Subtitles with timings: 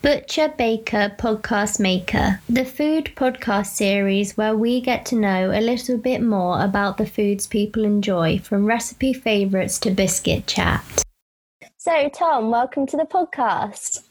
[0.00, 5.98] Butcher Baker Podcast Maker, the food podcast series where we get to know a little
[5.98, 11.02] bit more about the foods people enjoy, from recipe favourites to biscuit chat.
[11.78, 14.04] So, Tom, welcome to the podcast.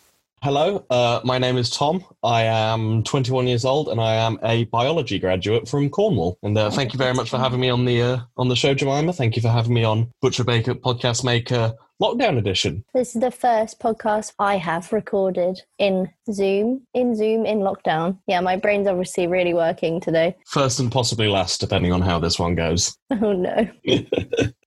[0.44, 2.04] Hello, uh, my name is Tom.
[2.22, 6.38] I am 21 years old and I am a biology graduate from Cornwall.
[6.44, 8.74] And uh, thank you very much for having me on the uh, on the show,
[8.74, 9.14] Jemima.
[9.14, 12.86] Thank you for having me on Butcher Baker Podcast Maker Lockdown Edition.
[12.93, 18.20] This is the first podcast I have recorded in Zoom, in Zoom, in lockdown.
[18.27, 20.36] Yeah, my brain's obviously really working today.
[20.45, 22.95] First and possibly last, depending on how this one goes.
[23.20, 23.67] Oh no.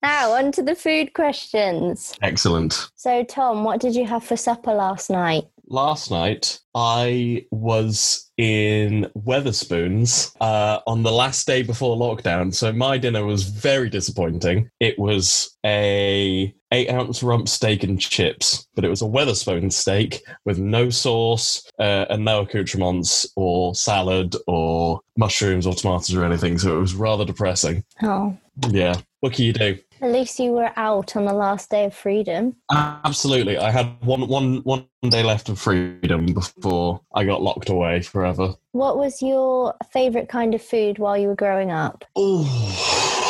[0.03, 2.15] now, on to the food questions.
[2.21, 2.89] Excellent.
[2.97, 5.45] So, Tom, what did you have for supper last night?
[5.71, 12.55] last night I was in Wetherspoons uh, on the last day before lockdown.
[12.55, 14.71] So my dinner was very disappointing.
[14.81, 20.23] It was a eight ounce rump steak and chips, but it was a Wetherspoon steak
[20.45, 26.59] with no sauce uh, and no accoutrements or salad or mushrooms or tomatoes or anything.
[26.59, 27.85] So it was rather depressing.
[28.03, 28.37] Oh.
[28.69, 28.97] Yeah.
[29.21, 29.79] What can you do?
[30.03, 32.57] At least you were out on the last day of freedom.
[32.73, 33.59] Absolutely.
[33.59, 38.55] I had one, one, one day left of freedom before I got locked away forever.
[38.73, 42.05] What was your favourite kind of food while you were growing up?
[42.17, 42.45] Oh,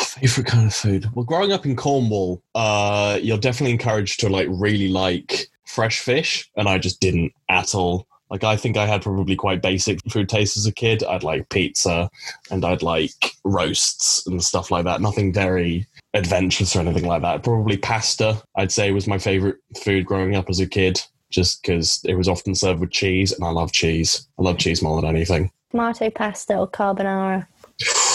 [0.05, 1.09] favorite kind of food.
[1.13, 6.49] Well, growing up in Cornwall, uh, you're definitely encouraged to like really like fresh fish,
[6.55, 8.07] and I just didn't at all.
[8.29, 11.03] Like I think I had probably quite basic food tastes as a kid.
[11.03, 12.09] I'd like pizza
[12.49, 15.01] and I'd like roasts and stuff like that.
[15.01, 17.43] Nothing very adventurous or anything like that.
[17.43, 22.01] Probably pasta, I'd say, was my favorite food growing up as a kid, just because
[22.05, 24.27] it was often served with cheese, and I love cheese.
[24.39, 25.51] I love cheese more than anything.
[25.71, 27.47] Tomato pasta or carbonara?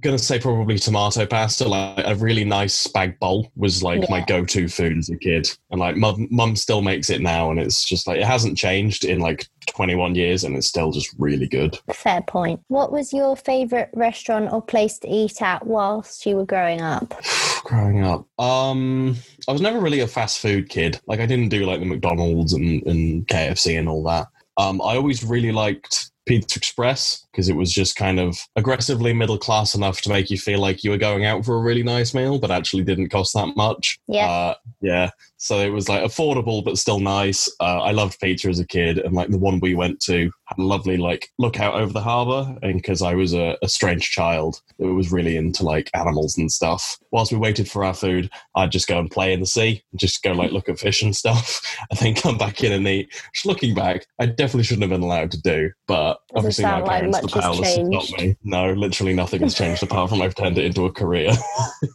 [0.00, 1.68] gonna say probably tomato pasta.
[1.68, 4.06] Like a really nice spag bowl was like yeah.
[4.10, 7.60] my go-to food as a kid, and like mum, mum still makes it now, and
[7.60, 11.46] it's just like it hasn't changed in like 21 years, and it's still just really
[11.46, 11.78] good.
[11.92, 12.60] Fair point.
[12.68, 17.14] What was your favorite restaurant or place to eat at whilst you were growing up?
[17.64, 19.16] growing up, um,
[19.48, 21.00] I was never really a fast food kid.
[21.06, 24.28] Like I didn't do like the McDonald's and, and KFC and all that.
[24.56, 29.38] Um, I always really liked Pizza Express because it was just kind of aggressively middle
[29.38, 32.12] class enough to make you feel like you were going out for a really nice
[32.12, 34.00] meal, but actually didn't cost that much.
[34.08, 34.28] Yeah.
[34.28, 35.10] Uh, yeah.
[35.36, 37.48] So it was like affordable, but still nice.
[37.60, 38.98] Uh, I loved pizza as a kid.
[38.98, 42.00] And like the one we went to had a lovely like look out over the
[42.00, 42.58] harbor.
[42.62, 46.50] And because I was a, a strange child that was really into like animals and
[46.50, 49.84] stuff, whilst we waited for our food, I'd just go and play in the sea,
[49.94, 53.12] just go like look at fish and stuff, and then come back in and eat.
[53.32, 57.22] Just looking back, I definitely shouldn't have been allowed to do, but obviously my parents,
[57.22, 58.36] like the powerless, not me.
[58.44, 61.32] No, literally nothing has changed apart from I've turned it into a career.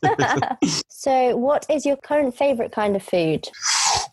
[0.88, 3.47] so, what is your current favorite kind of food?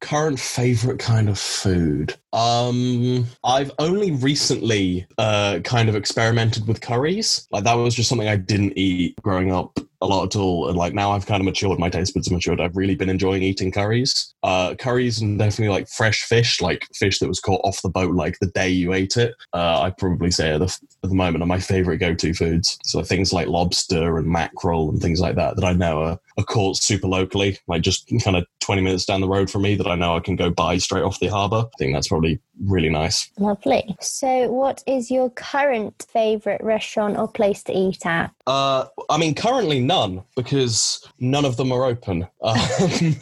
[0.00, 2.14] Current favorite kind of food.
[2.32, 7.47] Um, I've only recently uh, kind of experimented with curries.
[7.50, 10.69] Like that was just something I didn't eat growing up a lot at all.
[10.69, 12.61] And like now I've kind of matured, my taste buds have matured.
[12.61, 14.34] I've really been enjoying eating curries.
[14.43, 18.15] Uh, curries and definitely like fresh fish, like fish that was caught off the boat
[18.15, 19.34] like the day you ate it.
[19.53, 22.78] Uh, I'd probably say at the, at the moment are my favorite go to foods.
[22.84, 26.44] So things like lobster and mackerel and things like that that I know are, are
[26.44, 29.87] caught super locally, like just kind of 20 minutes down the road from me that
[29.87, 31.65] I know I can go buy straight off the harbour.
[31.67, 33.31] I think that's probably really nice.
[33.38, 33.97] Lovely.
[34.00, 38.32] So, what is your current favourite restaurant or place to eat at?
[38.47, 42.23] Uh, I mean, currently none because none of them are open.
[42.43, 42.55] Um,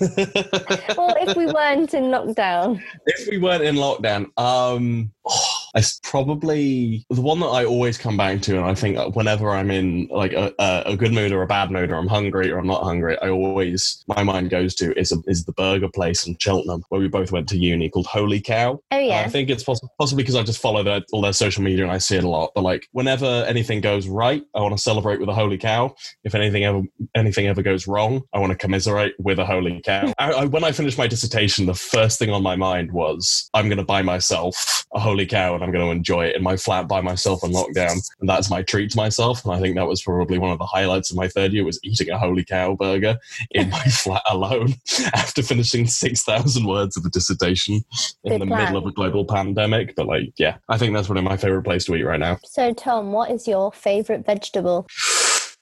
[0.96, 7.06] well, if we weren't in lockdown, if we weren't in lockdown, um, oh, it's probably
[7.10, 10.32] the one that I always come back to, and I think whenever I'm in like
[10.32, 13.16] a, a, good mood or a bad mood, or I'm hungry or I'm not hungry,
[13.22, 17.00] I always my mind goes to is a, is the burger place in Cheltenham where
[17.00, 18.80] we both went to uni called Holy Cow.
[18.90, 21.32] Oh yeah, uh, I think it's poss- possibly because I just follow their, all their
[21.32, 22.52] social media and I see it a lot.
[22.54, 25.94] But like whenever anything goes right, I want to celebrate with a Holy Cow.
[26.24, 26.82] If anything ever
[27.14, 30.12] anything ever goes wrong, I want to commiserate with a Holy Cow.
[30.18, 33.68] I, I, when I finished my dissertation, the first thing on my mind was I'm
[33.68, 36.56] going to buy myself a Holy Cow and I'm going to enjoy it in my
[36.56, 37.98] flat by myself on lockdown.
[38.20, 39.44] And that's my treat to myself.
[39.44, 41.80] And I think that was probably one of the highlights of my third year was
[41.82, 43.18] eating a holy cow burger
[43.50, 44.74] in my flat alone
[45.14, 47.82] after finishing 6,000 words of a dissertation
[48.24, 48.64] in Good the plan.
[48.64, 49.94] middle of a global pandemic.
[49.94, 52.38] But like, yeah, I think that's one of my favorite place to eat right now.
[52.44, 54.86] So Tom, what is your favorite vegetable?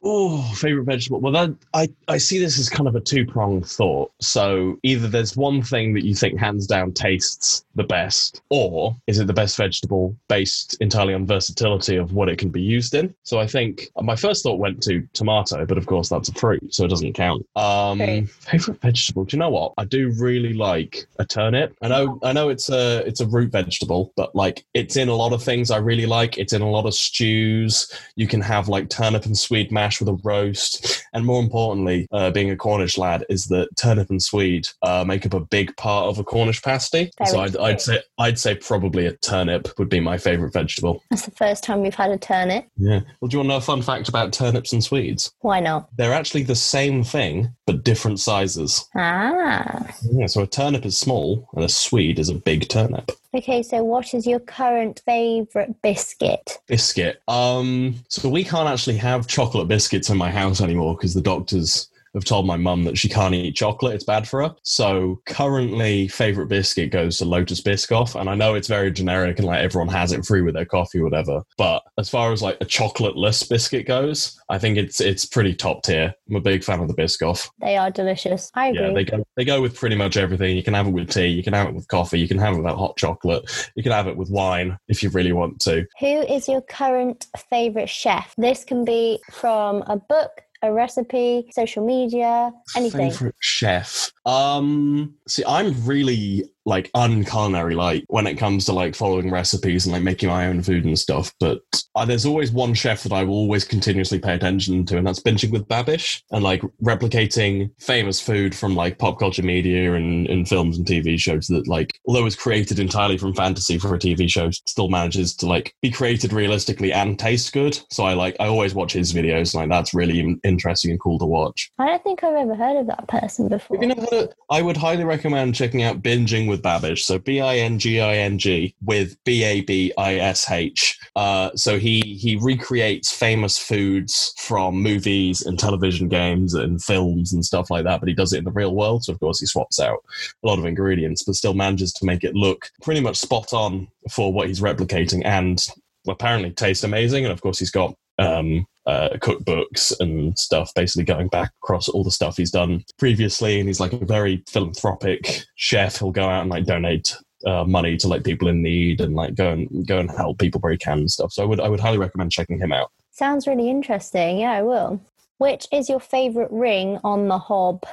[0.08, 1.20] Oh, favorite vegetable.
[1.20, 4.12] Well, that, I I see this as kind of a two pronged thought.
[4.20, 9.18] So either there's one thing that you think hands down tastes the best, or is
[9.18, 13.12] it the best vegetable based entirely on versatility of what it can be used in?
[13.24, 16.72] So I think my first thought went to tomato, but of course that's a fruit,
[16.72, 17.44] so it doesn't count.
[17.56, 18.28] Um, Right.
[18.28, 19.24] favorite vegetable.
[19.24, 19.72] Do you know what?
[19.76, 21.76] I do really like a turnip.
[21.82, 25.14] I know I know it's a it's a root vegetable, but like it's in a
[25.16, 26.38] lot of things I really like.
[26.38, 27.90] It's in a lot of stews.
[28.14, 31.04] You can have like turnip and swede mash with a roast.
[31.12, 35.25] And more importantly, uh, being a Cornish lad, is that turnip and swede uh, make
[35.26, 37.10] up a big part of a Cornish pasty.
[37.19, 37.56] Very so I'd.
[37.56, 41.02] I'd say I'd say probably a turnip would be my favourite vegetable.
[41.10, 42.69] That's the first time we've had a turnip.
[42.76, 43.00] Yeah.
[43.20, 45.32] Well, do you want to know a fun fact about turnips and swedes?
[45.40, 45.88] Why not?
[45.96, 48.88] They're actually the same thing, but different sizes.
[48.94, 49.94] Ah.
[50.10, 53.12] Yeah, so a turnip is small and a swede is a big turnip.
[53.36, 56.58] Okay, so what is your current favourite biscuit?
[56.68, 57.20] Biscuit.
[57.28, 61.90] Um, so we can't actually have chocolate biscuits in my house anymore because the doctors
[62.16, 64.54] have told my mum that she can't eat chocolate; it's bad for her.
[64.62, 69.46] So currently, favorite biscuit goes to Lotus Biscoff, and I know it's very generic and
[69.46, 71.42] like everyone has it free with their coffee or whatever.
[71.56, 75.82] But as far as like a chocolate-less biscuit goes, I think it's it's pretty top
[75.82, 76.14] tier.
[76.28, 77.48] I'm a big fan of the Biscoff.
[77.60, 78.50] They are delicious.
[78.54, 78.80] I agree.
[78.82, 80.56] Yeah, they go they go with pretty much everything.
[80.56, 82.54] You can have it with tea, you can have it with coffee, you can have
[82.54, 85.86] it with hot chocolate, you can have it with wine if you really want to.
[86.00, 88.34] Who is your current favourite chef?
[88.36, 93.10] This can be from a book, a recipe, social media, anything.
[93.10, 94.12] Favorite chef.
[94.24, 99.92] Um, see, I'm really like unculinary like when it comes to like following recipes and
[99.92, 101.32] like making my own food and stuff.
[101.38, 101.60] But
[101.94, 105.22] uh, there's always one chef that I will always continuously pay attention to, and that's
[105.22, 110.48] binging with Babish and like replicating famous food from like pop culture media and, and
[110.48, 114.28] films and TV shows that like although it's created entirely from fantasy for a TV
[114.28, 117.78] show, still manages to like be created realistically and taste good.
[117.90, 119.54] So I like I always watch his videos.
[119.54, 121.70] Like that's really interesting and cool to watch.
[121.78, 123.76] I don't think I've ever heard of that person before.
[123.76, 127.00] If you never heard it, I would highly recommend checking out Binging with Babish.
[127.00, 130.98] So B I N G I N G with B A B I S H.
[131.14, 137.44] Uh, so he he recreates famous foods from movies and television games and films and
[137.44, 139.04] stuff like that, but he does it in the real world.
[139.04, 139.98] So of course he swaps out
[140.42, 143.88] a lot of ingredients, but still manages to make it look pretty much spot on
[144.10, 145.64] for what he's replicating and
[146.08, 147.24] apparently taste amazing.
[147.24, 152.04] And of course he's got um, uh, cookbooks and stuff, basically going back across all
[152.04, 153.58] the stuff he's done previously.
[153.58, 155.98] And he's like a very philanthropic chef.
[155.98, 159.34] He'll go out and like donate uh, money to like people in need and like
[159.34, 161.32] go and go and help people where he can and stuff.
[161.32, 162.90] So I would I would highly recommend checking him out.
[163.10, 164.38] Sounds really interesting.
[164.38, 165.00] Yeah, I will.
[165.38, 167.84] Which is your favourite ring on the hob?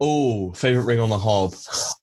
[0.00, 1.54] Oh, favorite ring on the hob.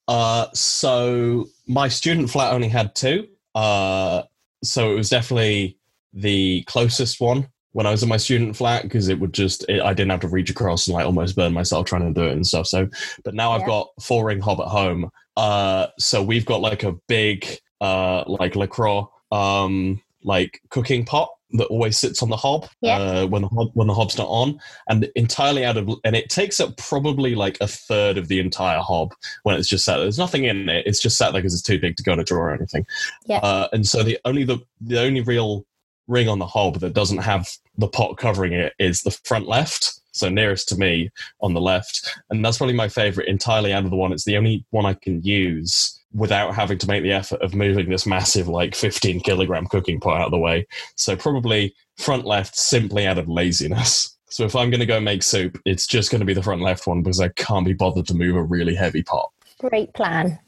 [0.07, 3.27] Uh, so my student flat only had two.
[3.53, 4.23] Uh,
[4.63, 5.77] so it was definitely
[6.13, 9.81] the closest one when I was in my student flat because it would just it,
[9.81, 12.33] I didn't have to reach across and like almost burn myself trying to do it
[12.33, 12.67] and stuff.
[12.67, 12.87] So,
[13.23, 15.09] but now I've got four ring hob at home.
[15.37, 17.47] Uh, so we've got like a big
[17.79, 22.97] uh like lacroix um like cooking pot that always sits on the hob Yeah.
[22.97, 26.29] uh, when the hob when the hob's not on and entirely out of and it
[26.29, 29.13] takes up probably like a third of the entire hob
[29.43, 30.03] when it's just sat there.
[30.05, 30.85] There's nothing in it.
[30.85, 32.85] It's just sat there because it's too big to go in a drawer or anything.
[33.25, 33.37] Yeah.
[33.39, 35.65] Uh, and so the only the the only real
[36.07, 39.99] ring on the hob that doesn't have the pot covering it is the front left.
[40.13, 41.09] So nearest to me
[41.39, 43.29] on the left, and that's probably my favorite.
[43.29, 46.87] Entirely out of the one, it's the only one I can use without having to
[46.87, 50.37] make the effort of moving this massive, like 15 kilogram cooking pot out of the
[50.37, 50.67] way.
[50.95, 54.17] So probably front left simply out of laziness.
[54.29, 56.61] So if I'm going to go make soup, it's just going to be the front
[56.61, 59.29] left one because I can't be bothered to move a really heavy pot.
[59.59, 60.39] Great plan.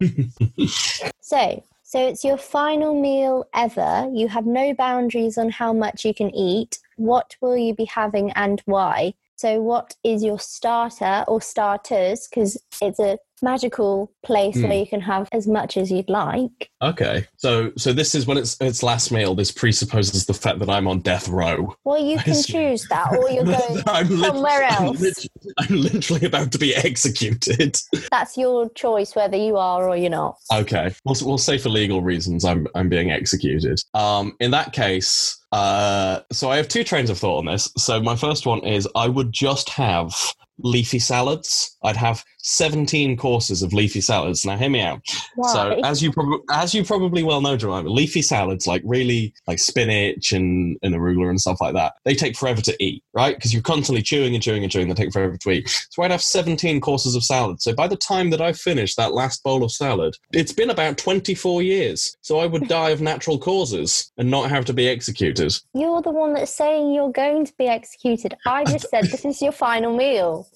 [1.20, 1.62] so,
[1.96, 4.10] so it's your final meal ever.
[4.12, 6.78] You have no boundaries on how much you can eat.
[6.96, 9.14] What will you be having and why?
[9.36, 12.26] So, what is your starter or starters?
[12.28, 14.62] Because it's a magical place Hmm.
[14.62, 16.70] where you can have as much as you'd like.
[16.82, 19.34] Okay, so so this is when it's its last meal.
[19.34, 21.74] This presupposes the fact that I'm on death row.
[21.84, 25.00] Well, you can choose that, or you're going I'm lit- somewhere I'm else.
[25.00, 25.26] lit-
[25.58, 27.76] I'm literally about to be executed.
[28.10, 30.38] That's your choice whether you are or you're not.
[30.50, 33.82] Okay, we'll we'll say for legal reasons I'm I'm being executed.
[33.92, 37.72] Um, in that case, uh, so I have two trains of thought on this.
[37.78, 40.14] So my first one is I would just have
[40.58, 41.78] leafy salads.
[41.82, 44.44] I'd have 17 courses of leafy salads.
[44.44, 45.00] Now hear me out.
[45.34, 45.52] Why?
[45.52, 49.58] So as you probably as you probably well know, Jemima, leafy salads like really like
[49.58, 51.94] spinach and, and arugula and stuff like that.
[52.04, 53.34] They take forever to eat, right?
[53.34, 54.88] Because you're constantly chewing and chewing and chewing.
[54.88, 55.68] They take forever to eat.
[55.90, 57.60] So I'd have 17 courses of salad.
[57.60, 60.98] So by the time that I finished that last bowl of salad, it's been about
[60.98, 62.16] 24 years.
[62.20, 65.52] So I would die of natural causes and not have to be executed.
[65.74, 68.34] You're the one that's saying you're going to be executed.
[68.46, 70.48] I just said this is your final meal.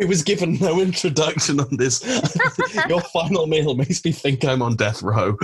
[0.00, 2.02] I was given no introduction on this.
[2.88, 5.36] Your final meal makes me think I'm on death row.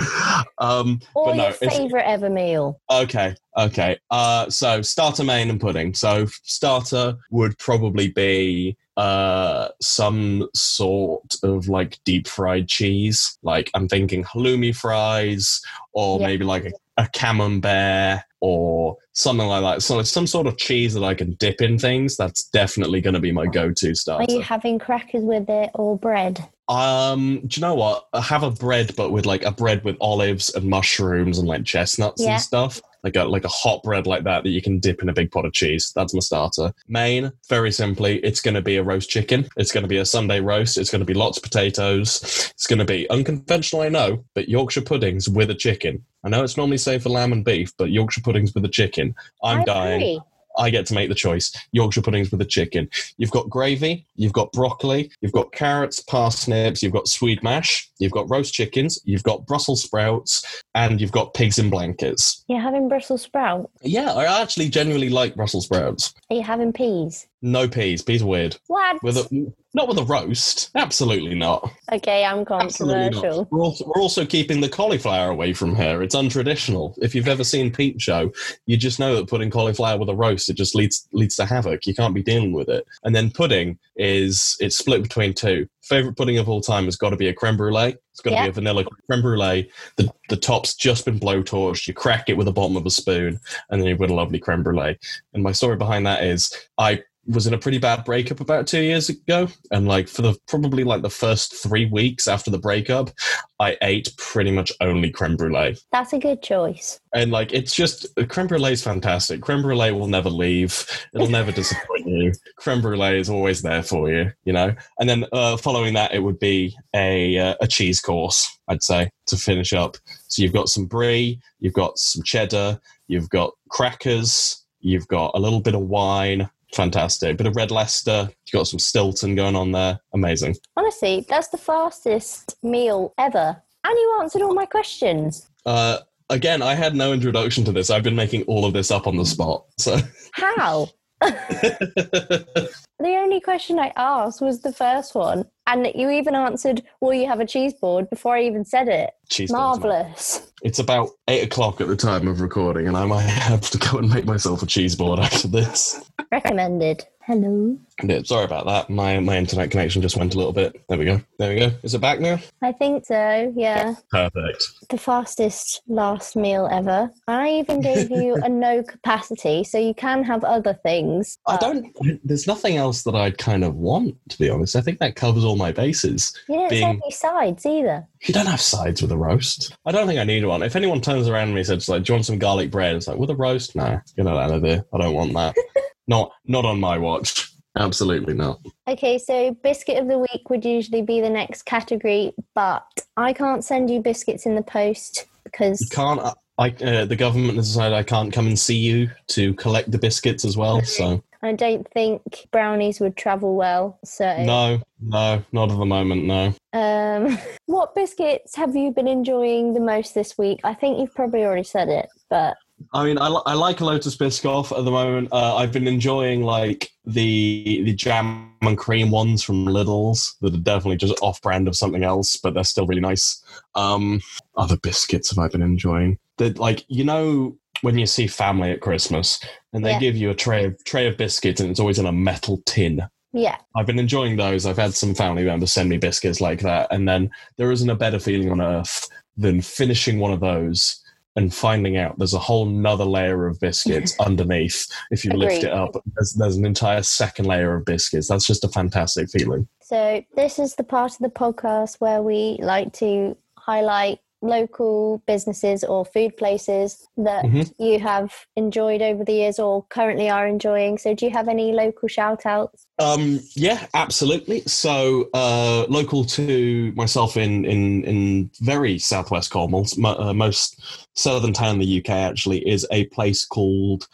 [0.59, 2.79] Um, Or but no, your favourite ever meal.
[2.91, 3.97] Okay, okay.
[4.11, 5.93] Uh, so starter, main, and pudding.
[5.93, 13.37] So starter would probably be uh some sort of like deep fried cheese.
[13.43, 15.61] Like I'm thinking halloumi fries,
[15.93, 16.27] or Yeah.
[16.27, 19.81] maybe like a, a camembert, or something like that.
[19.83, 22.15] So it's some sort of cheese that I can dip in things.
[22.17, 24.21] That's definitely going to be my go-to stuff.
[24.21, 26.39] Are you having crackers with it or bread?
[26.69, 28.05] Um, do you know what?
[28.13, 31.65] I have a bread, but with like a bread with olives and mushrooms and like
[31.65, 32.33] chestnuts Yeah.
[32.33, 32.81] and stuff.
[33.03, 35.31] Like a like a hot bread like that that you can dip in a big
[35.31, 35.91] pot of cheese.
[35.95, 36.73] That's my starter.
[36.87, 39.47] Main, very simply, it's going to be a roast chicken.
[39.55, 40.77] It's going to be a Sunday roast.
[40.77, 42.51] It's going to be lots of potatoes.
[42.53, 46.03] It's going to be unconventional, I know, but Yorkshire puddings with a chicken.
[46.23, 49.15] I know it's normally safe for lamb and beef, but Yorkshire puddings with a chicken.
[49.43, 50.01] I'm I dying.
[50.01, 50.21] agree.
[50.57, 51.51] I get to make the choice.
[51.71, 52.89] Yorkshire puddings with a chicken.
[53.17, 58.11] You've got gravy, you've got broccoli, you've got carrots, parsnips, you've got swede mash, you've
[58.11, 62.43] got roast chickens, you've got Brussels sprouts, and you've got pigs in blankets.
[62.47, 63.71] You're having Brussels sprouts?
[63.81, 66.13] Yeah, I actually genuinely like Brussels sprouts.
[66.29, 67.27] Are you having peas?
[67.41, 68.01] No peas.
[68.01, 68.57] Peas are weird.
[68.67, 69.01] What?
[69.01, 70.71] With a, not with a roast.
[70.75, 71.71] Absolutely not.
[71.91, 73.47] okay, I'm controversial.
[73.51, 76.01] We're also, we're also keeping the cauliflower away from her.
[76.01, 76.95] It's untraditional.
[77.01, 78.31] If you've ever seen Peep Show,
[78.65, 81.85] you just know that putting cauliflower with a roast it just leads leads to havoc.
[81.85, 82.85] You can't be dealing with it.
[83.03, 85.67] And then pudding is it's split between two.
[85.83, 87.95] Favorite pudding of all time has got to be a creme brulee.
[88.11, 88.43] It's got to Yeah.
[88.43, 89.69] be a vanilla creme brulee.
[89.97, 91.87] The the top's just been blowtorched.
[91.87, 94.39] You crack it with the bottom of a spoon, and then you've got a lovely
[94.39, 94.97] creme brulee.
[95.33, 98.81] And my story behind that is I was in a pretty bad breakup about two
[98.81, 99.47] years ago.
[99.71, 103.11] And like for the probably like the first three weeks after the breakup
[103.59, 105.77] i ate pretty much only creme brulee.
[105.91, 106.99] That's a good choice.
[107.13, 109.41] and like it's just creme brulee is fantastic.
[109.41, 110.85] Creme brulee will never leave.
[111.13, 112.31] It'll never disappoint you.
[112.57, 114.73] Creme brulee is always there for you you know?
[114.99, 119.09] And then uh, following that it would be a uh, a cheese course i'd say
[119.27, 119.97] to finish up.
[120.27, 125.39] So you've got some brie you've got some cheddar you've got crackers you've got a
[125.39, 129.71] little bit of wine fantastic bit of red leicester you've got some stilton going on
[129.71, 133.61] there amazing Honestly, that's the fastest meal ever.
[133.83, 135.49] And you answered all my questions.
[135.65, 135.99] uh
[136.29, 139.17] again i had no introduction to this i've been making all of this up on
[139.17, 139.97] the spot so
[140.33, 140.87] How?
[141.21, 142.67] the
[142.99, 145.45] only question I asked was the first one.
[145.71, 149.11] And you even answered, Will you have a cheese board before I even said it?
[149.29, 149.51] cheese.
[149.51, 150.51] Marvellous.
[150.63, 153.99] It's about eight o'clock at the time of recording, and I might have to go
[153.99, 156.03] and make myself a cheese board after this.
[156.31, 157.05] Recommended.
[157.29, 157.77] Hello.
[158.01, 158.89] Yeah, sorry about that.
[158.89, 160.81] My my internet connection just went a little bit.
[160.89, 161.21] There we go.
[161.37, 161.71] There we go.
[161.83, 162.39] Is it back now?
[162.63, 163.93] I think so, yeah.
[164.09, 164.63] Perfect.
[164.89, 167.11] The fastest last meal ever.
[167.27, 171.37] I even gave you a no capacity, so you can have other things.
[171.45, 171.95] I don't.
[172.23, 174.75] There's nothing else that I'd kind of want, to be honest.
[174.75, 176.35] I think that covers all my bases.
[176.47, 178.07] You didn't say being- any sides either.
[178.23, 179.77] You don't have sides with a roast.
[179.85, 180.63] I don't think I need one.
[180.63, 182.95] If anyone turns around to me and says, like, "Do you want some garlic bread?"
[182.95, 183.75] It's like, with a roast?
[183.75, 184.83] Nah, get that out of there.
[184.91, 185.55] I don't want that.
[186.09, 187.49] not not on my watch.
[187.77, 188.59] Absolutely not.
[188.87, 192.83] Okay, so biscuit of the week would usually be the next category, but
[193.15, 196.19] I can't send you biscuits in the post because You can't.
[196.57, 199.97] I uh, the government has decided I can't come and see you to collect the
[199.97, 200.83] biscuits as well.
[200.83, 203.97] So I don't think brownies would travel well.
[204.03, 206.25] So, no, no, not at the moment.
[206.25, 206.53] No.
[206.73, 207.37] um,
[207.67, 210.59] what biscuits have you been enjoying the most this week?
[210.65, 212.57] I think you've probably already said it, but
[212.93, 215.29] I mean, I, I like a Lotus Biscoff at the moment.
[215.31, 220.57] Uh, I've been enjoying like the the jam and cream ones from Lidl's that are
[220.57, 223.43] definitely just off brand of something else, but they're still really nice.
[223.75, 224.21] Um,
[224.57, 226.17] other biscuits have I been enjoying?
[226.37, 229.39] That like you know when you see family at Christmas
[229.73, 229.99] and they Yeah.
[229.99, 233.01] give you a tray of tray of biscuits and it's always in a metal tin.
[233.31, 234.65] yeah, I've been enjoying those.
[234.65, 237.95] I've had some family members send me biscuits like that, and then there isn't a
[237.95, 239.07] better feeling on earth
[239.37, 240.99] than finishing one of those
[241.39, 244.85] and finding out there's a whole nother layer of biscuits underneath.
[245.09, 248.27] If you lift it up, there's, there's an entire second layer of biscuits.
[248.27, 249.65] That's just a fantastic feeling.
[249.81, 255.83] So, this is the part of the podcast where we like to highlight local businesses
[255.83, 257.71] or food places that Mhm.
[257.77, 260.97] you have enjoyed over the years or currently are enjoying.
[260.97, 262.85] So, do you have any local shout outs?
[262.99, 264.61] Um, yeah, absolutely.
[264.61, 271.53] So, uh, local to myself in in in very southwest Cornwall, mo- uh, most southern
[271.53, 274.07] town in the UK actually is a place called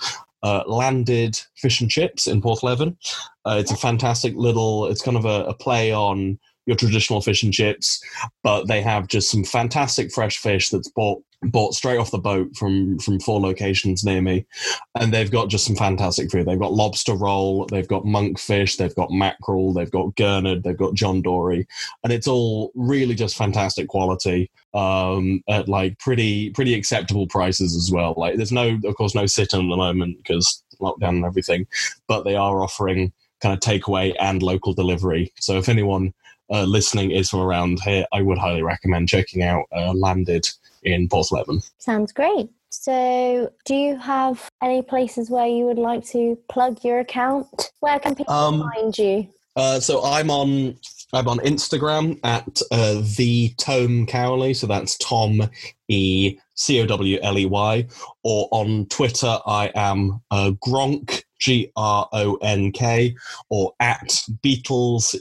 [0.44, 2.96] uh, Landed Fish and Chips in Porthleven.
[3.46, 4.86] Uh, it's a fantastic little.
[4.88, 8.02] It's kind of a, a play on your traditional fish and chips,
[8.44, 12.56] but they have just some fantastic fresh fish that's bought bought straight off the boat
[12.56, 14.46] from from four locations near me,
[14.96, 16.46] and they've got just some fantastic food.
[16.46, 20.96] They've got lobster roll, they've got monkfish, they've got mackerel, they've got gurnard, they've got
[20.96, 21.68] John Dory,
[22.04, 27.92] and it's all really just fantastic quality um, at like pretty pretty acceptable prices as
[27.92, 28.14] well.
[28.18, 31.68] Like there's no, of course, no sit in at the moment because lockdown and everything,
[32.08, 35.32] but they are offering kind of takeaway and local delivery.
[35.40, 36.14] So if anyone
[36.52, 40.48] uh, listening is from around here, I would highly recommend checking out uh, Landed
[40.84, 41.68] in Porthleven.
[41.78, 42.50] Sounds great.
[42.70, 47.72] So, do you have any places where you would like to plug your account?
[47.80, 49.28] Where can people um, find you?
[49.56, 50.78] Uh, so I'm on
[51.14, 54.54] I'm on Instagram at uh, the Tome Cowley.
[54.54, 55.50] So that's Tom
[55.88, 57.88] E C O W L E Y.
[58.24, 63.16] Or on Twitter, I am uh, Gronk G R O N K
[63.50, 64.10] or at
[64.44, 65.16] Beatles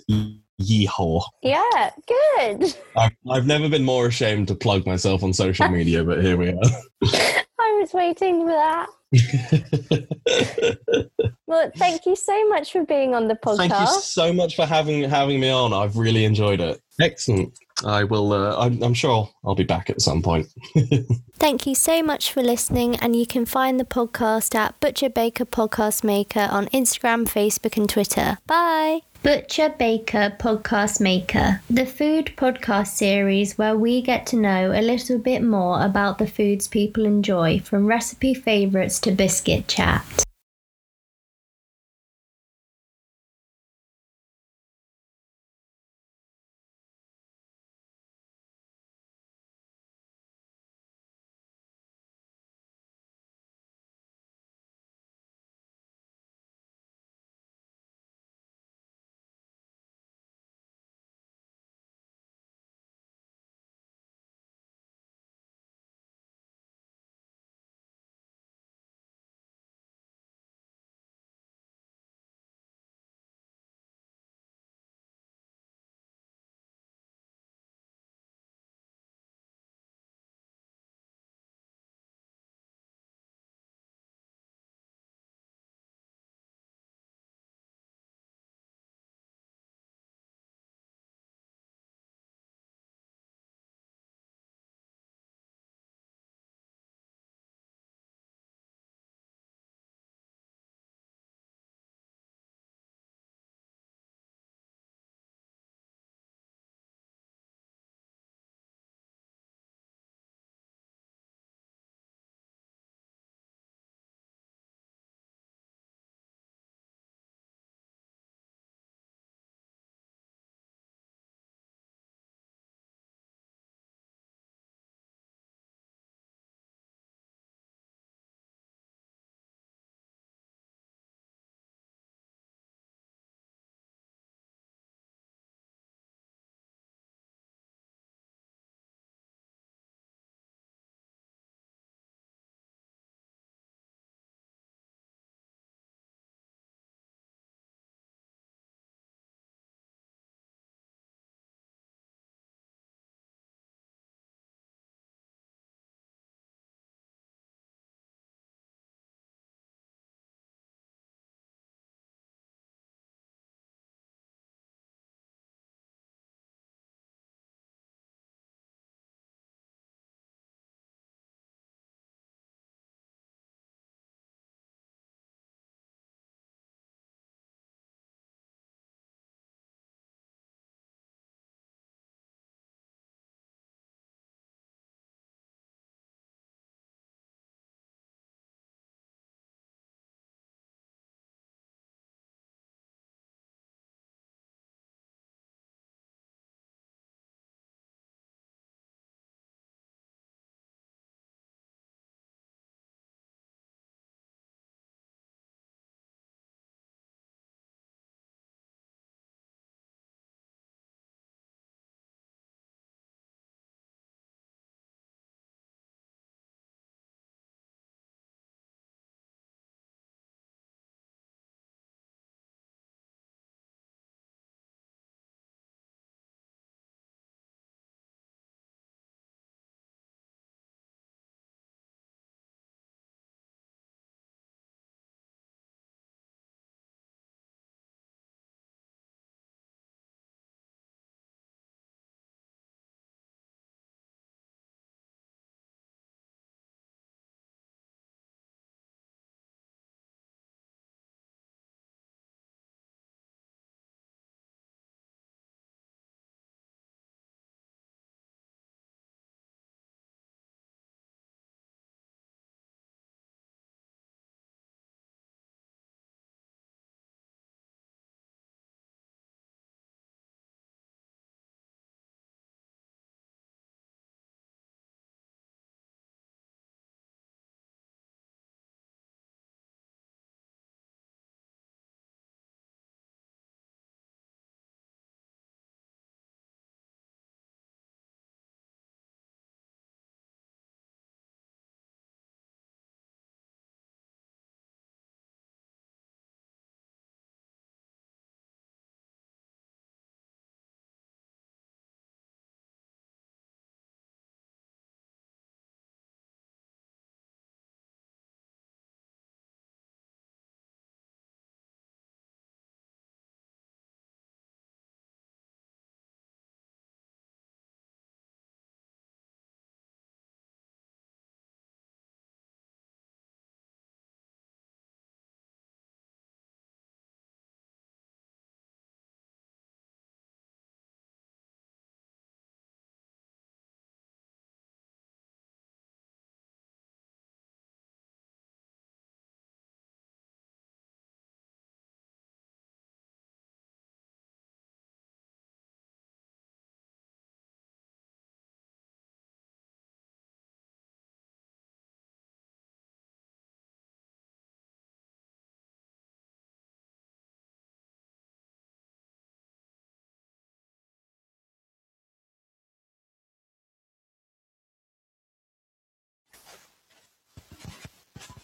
[0.61, 1.23] Yeehaw.
[1.42, 2.75] Yeah, good.
[2.96, 6.50] I've, I've never been more ashamed to plug myself on social media, but here we
[6.50, 6.61] are.
[7.04, 8.88] I was waiting for that.
[11.47, 13.57] well, thank you so much for being on the podcast.
[13.57, 15.73] Thank you so much for having having me on.
[15.73, 16.81] I've really enjoyed it.
[17.01, 17.59] Excellent.
[17.85, 18.33] I will.
[18.33, 20.47] Uh, I'm, I'm sure I'll, I'll be back at some point.
[21.35, 25.45] Thank you so much for listening, and you can find the podcast at Butcher Baker
[25.45, 28.39] Podcast Maker on Instagram, Facebook, and Twitter.
[28.47, 29.01] Bye.
[29.23, 35.19] Butcher Baker Podcast Maker, the food podcast series where we get to know a little
[35.19, 40.24] bit more about the foods people enjoy, from recipe favourites to biscuit chat.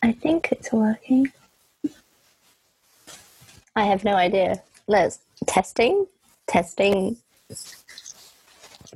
[0.02, 1.32] I think it's working.
[3.76, 4.62] I have no idea.
[4.86, 6.06] Let's testing,
[6.46, 7.16] testing.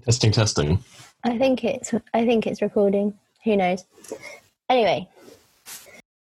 [0.04, 0.84] Testing, testing.
[1.22, 3.14] I think it's I think it's recording.
[3.44, 3.84] Who knows?
[4.68, 5.08] Anyway,